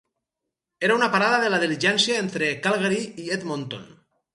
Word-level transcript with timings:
Era 0.87 0.95
una 1.01 1.11
parada 1.17 1.39
de 1.45 1.53
la 1.57 1.61
diligència 1.65 2.19
entre 2.25 2.51
Calgary 2.67 3.03
i 3.27 3.33
Edmonton. 3.41 3.91